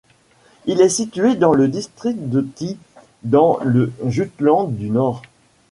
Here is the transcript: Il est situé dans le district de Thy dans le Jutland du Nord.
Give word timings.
Il 0.65 0.81
est 0.81 0.89
situé 0.89 1.35
dans 1.35 1.53
le 1.53 1.67
district 1.67 2.27
de 2.27 2.41
Thy 2.41 2.79
dans 3.21 3.59
le 3.63 3.93
Jutland 4.07 4.69
du 4.71 4.89
Nord. 4.89 5.21